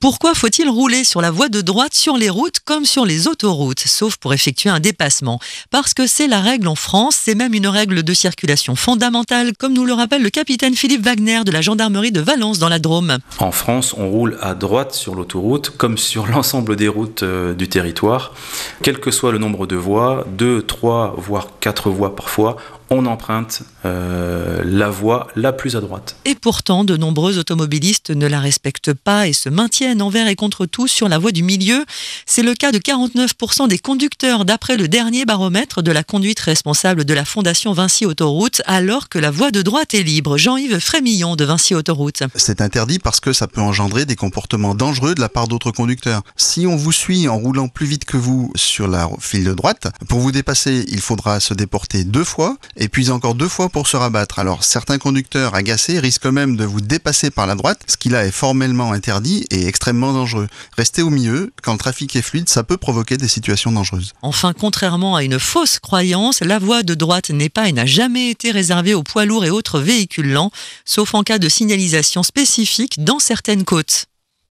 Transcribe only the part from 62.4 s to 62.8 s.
ça peut